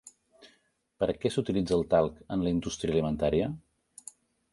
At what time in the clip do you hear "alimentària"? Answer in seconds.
2.97-3.51